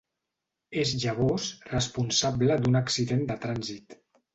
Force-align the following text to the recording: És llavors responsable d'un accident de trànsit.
És 0.83 0.93
llavors 1.03 1.47
responsable 1.75 2.61
d'un 2.67 2.85
accident 2.85 3.27
de 3.33 3.41
trànsit. 3.49 4.01